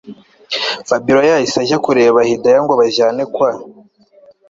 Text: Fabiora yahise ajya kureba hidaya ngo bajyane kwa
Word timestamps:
Fabiora 0.87 1.21
yahise 1.31 1.57
ajya 1.63 1.77
kureba 1.85 2.19
hidaya 2.29 2.59
ngo 2.63 2.73
bajyane 2.79 3.23
kwa 3.33 3.51